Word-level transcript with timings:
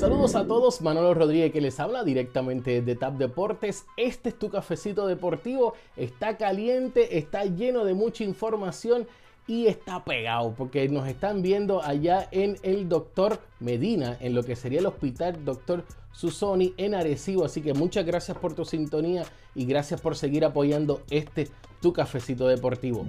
Saludos 0.00 0.34
a 0.34 0.46
todos, 0.46 0.80
Manolo 0.80 1.12
Rodríguez 1.12 1.52
que 1.52 1.60
les 1.60 1.78
habla 1.78 2.04
directamente 2.04 2.80
de 2.80 2.96
TAP 2.96 3.18
Deportes. 3.18 3.84
Este 3.98 4.30
es 4.30 4.38
tu 4.38 4.48
cafecito 4.48 5.06
deportivo, 5.06 5.74
está 5.94 6.38
caliente, 6.38 7.18
está 7.18 7.44
lleno 7.44 7.84
de 7.84 7.92
mucha 7.92 8.24
información 8.24 9.06
y 9.50 9.66
está 9.66 10.04
pegado 10.04 10.54
porque 10.56 10.88
nos 10.88 11.08
están 11.08 11.42
viendo 11.42 11.82
allá 11.82 12.28
en 12.30 12.56
el 12.62 12.88
Doctor 12.88 13.40
Medina, 13.58 14.16
en 14.20 14.32
lo 14.32 14.44
que 14.44 14.54
sería 14.54 14.78
el 14.78 14.86
Hospital 14.86 15.44
Doctor 15.44 15.84
Susoni 16.12 16.72
en 16.76 16.94
Arecibo. 16.94 17.44
Así 17.44 17.60
que 17.60 17.74
muchas 17.74 18.06
gracias 18.06 18.38
por 18.38 18.54
tu 18.54 18.64
sintonía 18.64 19.24
y 19.56 19.64
gracias 19.66 20.00
por 20.00 20.14
seguir 20.14 20.44
apoyando 20.44 21.02
este 21.10 21.48
tu 21.82 21.92
cafecito 21.92 22.46
deportivo. 22.46 23.04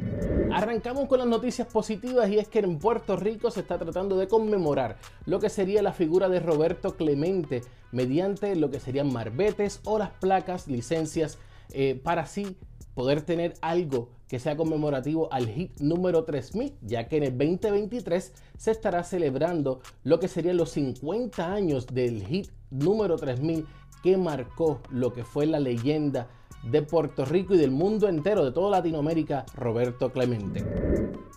Arrancamos 0.52 1.08
con 1.08 1.20
las 1.20 1.28
noticias 1.28 1.68
positivas 1.68 2.28
y 2.32 2.40
es 2.40 2.48
que 2.48 2.58
en 2.58 2.80
Puerto 2.80 3.18
Rico 3.18 3.52
se 3.52 3.60
está 3.60 3.78
tratando 3.78 4.18
de 4.18 4.28
conmemorar 4.28 4.98
lo 5.28 5.40
que 5.40 5.50
sería 5.50 5.84
la 5.84 5.94
figura 5.94 6.28
de 6.28 6.40
Roberto 6.40 6.96
Clemente 6.96 7.62
mediante 7.92 8.56
lo 8.56 8.72
que 8.72 8.80
serían 8.80 9.14
marbetes 9.14 9.80
o 9.84 10.00
las 10.00 10.10
placas, 10.10 10.68
licencias, 10.68 11.38
eh, 11.72 12.02
para 12.04 12.24
así 12.24 12.58
poder 12.94 13.22
tener 13.22 13.54
algo 13.62 14.10
que 14.28 14.40
sea 14.40 14.56
conmemorativo 14.56 15.32
al 15.32 15.48
hit 15.48 15.80
número 15.80 16.24
3000, 16.24 16.74
ya 16.82 17.08
que 17.08 17.18
en 17.18 17.24
el 17.24 17.38
2023 17.38 18.34
se 18.58 18.72
estará 18.72 19.04
celebrando 19.04 19.82
lo 20.04 20.20
que 20.20 20.28
serían 20.28 20.58
los 20.58 20.72
50 20.72 21.54
años 21.54 21.88
del 21.88 22.26
hit 22.26 22.50
número 22.70 23.18
3000 23.18 23.66
que 24.04 24.18
marcó 24.18 24.82
lo 24.90 25.14
que 25.14 25.24
fue 25.24 25.46
la 25.46 25.60
leyenda 25.60 26.30
de 26.64 26.82
Puerto 26.82 27.26
Rico 27.26 27.56
y 27.56 27.58
del 27.58 27.72
mundo 27.72 28.08
entero, 28.08 28.46
de 28.46 28.52
toda 28.52 28.70
Latinoamérica, 28.70 29.46
Roberto 29.56 30.12
Clemente. 30.12 30.64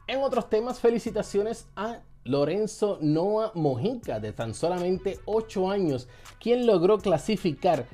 En 0.06 0.22
otros 0.22 0.50
temas, 0.50 0.80
felicitaciones 0.80 1.66
a 1.76 2.00
Lorenzo 2.24 2.98
Noah 3.00 3.52
Mojica, 3.54 4.20
de 4.20 4.32
tan 4.32 4.54
solamente 4.54 5.18
8 5.24 5.70
años, 5.70 6.08
quien 6.40 6.66
logró 6.66 6.98
clasificar 6.98 7.86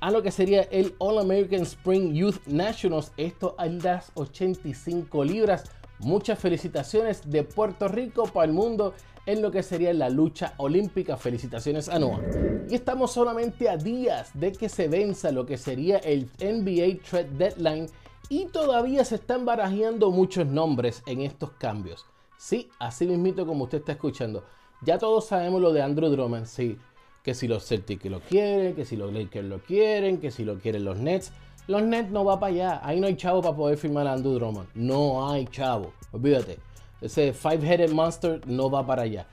a 0.00 0.10
lo 0.10 0.22
que 0.22 0.30
sería 0.30 0.62
el 0.62 0.94
All 0.98 1.18
American 1.18 1.62
Spring 1.62 2.12
Youth 2.12 2.46
Nationals, 2.46 3.12
esto 3.16 3.54
a 3.58 3.66
las 3.66 4.10
85 4.14 5.24
libras. 5.24 5.64
Muchas 5.98 6.38
felicitaciones 6.38 7.22
de 7.30 7.42
Puerto 7.42 7.88
Rico 7.88 8.26
para 8.26 8.46
el 8.46 8.52
mundo 8.52 8.92
en 9.24 9.40
lo 9.42 9.50
que 9.50 9.62
sería 9.62 9.94
la 9.94 10.10
lucha 10.10 10.54
olímpica. 10.58 11.16
Felicitaciones 11.16 11.88
a 11.88 11.98
Noah. 11.98 12.20
Y 12.68 12.74
estamos 12.74 13.12
solamente 13.12 13.68
a 13.68 13.76
días 13.76 14.30
de 14.34 14.52
que 14.52 14.68
se 14.68 14.88
venza 14.88 15.32
lo 15.32 15.46
que 15.46 15.56
sería 15.56 15.98
el 15.98 16.30
NBA 16.38 17.02
Trade 17.08 17.30
Deadline 17.38 17.86
y 18.28 18.46
todavía 18.46 19.04
se 19.04 19.14
están 19.16 19.44
barajeando 19.44 20.10
muchos 20.10 20.46
nombres 20.46 21.02
en 21.06 21.22
estos 21.22 21.52
cambios. 21.52 22.04
Sí, 22.36 22.68
así 22.78 23.06
mismito 23.06 23.46
como 23.46 23.64
usted 23.64 23.78
está 23.78 23.92
escuchando. 23.92 24.44
Ya 24.82 24.98
todos 24.98 25.26
sabemos 25.26 25.62
lo 25.62 25.72
de 25.72 25.82
Andrew 25.82 26.10
Drummond, 26.10 26.46
sí. 26.46 26.78
Que 27.26 27.34
si 27.34 27.48
los 27.48 27.66
Celtics 27.66 28.04
lo 28.04 28.20
quieren, 28.20 28.76
que 28.76 28.84
si 28.84 28.96
los 28.96 29.12
Lakers 29.12 29.48
lo 29.48 29.58
quieren, 29.58 30.18
que 30.18 30.30
si 30.30 30.44
lo 30.44 30.60
quieren 30.60 30.84
los 30.84 30.98
Nets. 30.98 31.32
Los 31.66 31.82
Nets 31.82 32.12
no 32.12 32.24
va 32.24 32.38
para 32.38 32.52
allá. 32.52 32.80
Ahí 32.84 33.00
no 33.00 33.08
hay 33.08 33.16
chavo 33.16 33.42
para 33.42 33.56
poder 33.56 33.76
firmar 33.76 34.06
a 34.06 34.12
Andrew 34.12 34.34
Drummond. 34.34 34.68
No 34.74 35.28
hay 35.28 35.44
chavo. 35.46 35.92
Olvídate. 36.12 36.58
Ese 37.00 37.32
Five-Headed 37.32 37.90
Monster 37.90 38.46
no 38.46 38.70
va 38.70 38.86
para 38.86 39.02
allá. 39.02 39.26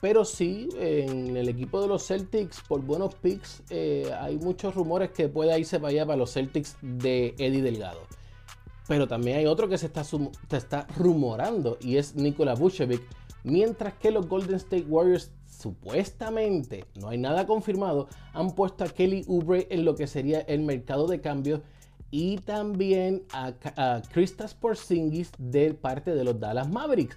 Pero 0.00 0.24
sí, 0.24 0.68
en 0.78 1.36
el 1.36 1.48
equipo 1.48 1.82
de 1.82 1.88
los 1.88 2.06
Celtics, 2.06 2.62
por 2.68 2.82
buenos 2.82 3.16
picks, 3.16 3.64
eh, 3.68 4.08
hay 4.20 4.36
muchos 4.36 4.76
rumores 4.76 5.10
que 5.10 5.28
pueda 5.28 5.58
irse 5.58 5.80
para 5.80 5.90
allá 5.90 6.06
para 6.06 6.18
los 6.18 6.32
Celtics 6.32 6.76
de 6.80 7.34
Eddie 7.36 7.62
Delgado. 7.62 8.02
Pero 8.86 9.08
también 9.08 9.38
hay 9.38 9.46
otro 9.46 9.68
que 9.68 9.76
se 9.76 9.86
está, 9.86 10.04
está 10.52 10.86
rumorando 10.96 11.78
y 11.80 11.96
es 11.96 12.14
Nikola 12.14 12.54
Vucevic. 12.54 13.02
Mientras 13.42 13.94
que 13.94 14.12
los 14.12 14.28
Golden 14.28 14.54
State 14.54 14.86
Warriors 14.88 15.32
supuestamente, 15.60 16.84
no 17.00 17.08
hay 17.08 17.18
nada 17.18 17.46
confirmado, 17.46 18.08
han 18.32 18.54
puesto 18.54 18.84
a 18.84 18.88
Kelly 18.88 19.24
Oubre 19.28 19.66
en 19.70 19.84
lo 19.84 19.94
que 19.94 20.06
sería 20.06 20.40
el 20.40 20.62
mercado 20.62 21.06
de 21.06 21.20
cambios 21.20 21.60
y 22.10 22.38
también 22.38 23.24
a, 23.32 23.52
a 23.76 24.02
Kristaps 24.02 24.54
Porzingis 24.54 25.30
de 25.38 25.74
parte 25.74 26.14
de 26.14 26.24
los 26.24 26.40
Dallas 26.40 26.68
Mavericks. 26.68 27.16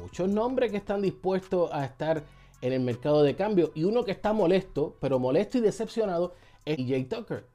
Muchos 0.00 0.28
nombres 0.28 0.70
que 0.70 0.76
están 0.76 1.02
dispuestos 1.02 1.70
a 1.72 1.84
estar 1.84 2.22
en 2.60 2.72
el 2.72 2.80
mercado 2.80 3.22
de 3.22 3.34
cambio 3.34 3.72
y 3.74 3.84
uno 3.84 4.04
que 4.04 4.12
está 4.12 4.32
molesto, 4.32 4.96
pero 5.00 5.18
molesto 5.18 5.58
y 5.58 5.62
decepcionado 5.62 6.34
es 6.64 6.76
Jay 6.76 7.04
Tucker, 7.04 7.46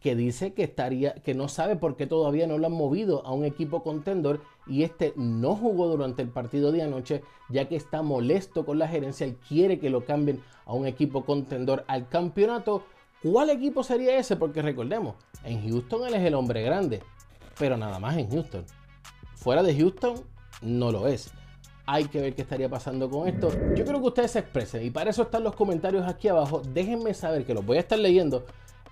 que 0.00 0.14
dice 0.14 0.52
que 0.52 0.62
estaría 0.62 1.14
que 1.14 1.34
no 1.34 1.48
sabe 1.48 1.76
por 1.76 1.96
qué 1.96 2.06
todavía 2.06 2.46
no 2.46 2.58
lo 2.58 2.66
han 2.66 2.72
movido 2.72 3.24
a 3.26 3.32
un 3.32 3.44
equipo 3.44 3.82
contendor 3.82 4.40
y 4.66 4.82
este 4.82 5.12
no 5.16 5.56
jugó 5.56 5.88
durante 5.88 6.22
el 6.22 6.28
partido 6.28 6.72
de 6.72 6.82
anoche, 6.82 7.22
ya 7.48 7.68
que 7.68 7.76
está 7.76 8.02
molesto 8.02 8.64
con 8.64 8.78
la 8.78 8.88
gerencia 8.88 9.26
y 9.26 9.34
quiere 9.34 9.78
que 9.78 9.90
lo 9.90 10.04
cambien 10.04 10.40
a 10.64 10.74
un 10.74 10.86
equipo 10.86 11.24
contendor 11.24 11.84
al 11.88 12.08
campeonato 12.08 12.84
¿Cuál 13.22 13.50
equipo 13.50 13.82
sería 13.82 14.18
ese? 14.18 14.36
Porque 14.36 14.62
recordemos, 14.62 15.16
en 15.42 15.68
Houston 15.68 16.06
él 16.06 16.14
es 16.14 16.22
el 16.22 16.34
hombre 16.34 16.62
grande, 16.62 17.02
pero 17.58 17.76
nada 17.76 17.98
más 17.98 18.16
en 18.16 18.30
Houston. 18.30 18.64
Fuera 19.34 19.62
de 19.62 19.74
Houston 19.76 20.22
no 20.62 20.92
lo 20.92 21.08
es. 21.08 21.32
Hay 21.86 22.04
que 22.06 22.20
ver 22.20 22.34
qué 22.34 22.42
estaría 22.42 22.68
pasando 22.68 23.08
con 23.08 23.26
esto. 23.26 23.50
Yo 23.74 23.84
creo 23.84 24.00
que 24.00 24.08
ustedes 24.08 24.32
se 24.32 24.40
expresen 24.40 24.84
y 24.84 24.90
para 24.90 25.10
eso 25.10 25.22
están 25.22 25.44
los 25.44 25.56
comentarios 25.56 26.06
aquí 26.06 26.28
abajo. 26.28 26.62
Déjenme 26.72 27.14
saber 27.14 27.44
que 27.44 27.54
los 27.54 27.64
voy 27.64 27.78
a 27.78 27.80
estar 27.80 27.98
leyendo. 27.98 28.44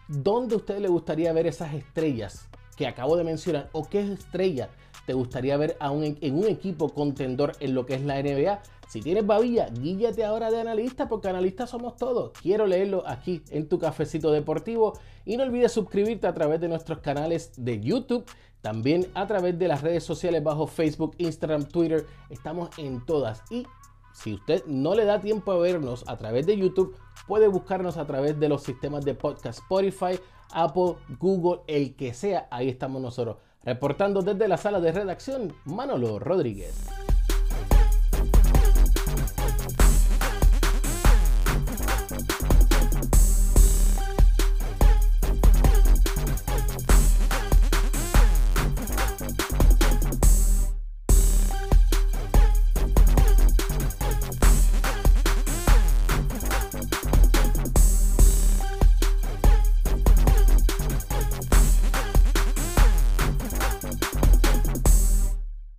¿Dónde 0.08 0.54
a 0.54 0.58
ustedes 0.58 0.82
les 0.82 0.90
gustaría 0.90 1.32
ver 1.32 1.46
esas 1.46 1.72
estrellas 1.72 2.46
que 2.76 2.86
acabo 2.86 3.16
de 3.16 3.24
mencionar? 3.24 3.70
¿O 3.72 3.88
qué 3.88 4.00
estrella 4.00 4.68
te 5.06 5.14
gustaría 5.14 5.56
ver 5.56 5.78
en 5.80 6.34
un 6.36 6.44
equipo 6.44 6.90
contendor 6.90 7.52
en 7.60 7.74
lo 7.74 7.86
que 7.86 7.94
es 7.94 8.02
la 8.02 8.22
NBA? 8.22 8.60
Si 8.86 9.00
tienes 9.00 9.26
babilla, 9.26 9.70
guíllate 9.70 10.22
ahora 10.24 10.50
de 10.50 10.60
analista 10.60 11.08
porque 11.08 11.28
analistas 11.28 11.70
somos 11.70 11.96
todos. 11.96 12.32
Quiero 12.42 12.66
leerlo 12.66 13.02
aquí 13.06 13.42
en 13.50 13.66
tu 13.66 13.78
cafecito 13.78 14.30
deportivo 14.30 14.92
y 15.24 15.38
no 15.38 15.44
olvides 15.44 15.72
suscribirte 15.72 16.26
a 16.26 16.34
través 16.34 16.60
de 16.60 16.68
nuestros 16.68 16.98
canales 16.98 17.52
de 17.56 17.80
YouTube, 17.80 18.26
también 18.60 19.06
a 19.14 19.26
través 19.26 19.58
de 19.58 19.68
las 19.68 19.80
redes 19.80 20.04
sociales 20.04 20.44
bajo 20.44 20.66
Facebook, 20.66 21.14
Instagram, 21.16 21.64
Twitter. 21.64 22.06
Estamos 22.28 22.68
en 22.78 23.04
todas 23.06 23.42
y 23.50 23.66
si 24.14 24.32
usted 24.32 24.64
no 24.66 24.94
le 24.94 25.04
da 25.04 25.20
tiempo 25.20 25.50
a 25.50 25.58
vernos 25.58 26.04
a 26.06 26.16
través 26.16 26.46
de 26.46 26.56
YouTube, 26.56 26.96
puede 27.26 27.48
buscarnos 27.48 27.96
a 27.96 28.06
través 28.06 28.38
de 28.38 28.48
los 28.48 28.62
sistemas 28.62 29.04
de 29.04 29.14
podcast 29.14 29.58
Spotify, 29.58 30.20
Apple, 30.52 30.94
Google, 31.18 31.62
el 31.66 31.96
que 31.96 32.14
sea. 32.14 32.46
Ahí 32.50 32.68
estamos 32.68 33.02
nosotros. 33.02 33.38
Reportando 33.64 34.22
desde 34.22 34.46
la 34.46 34.56
sala 34.56 34.80
de 34.80 34.92
redacción, 34.92 35.52
Manolo 35.64 36.20
Rodríguez. 36.20 36.88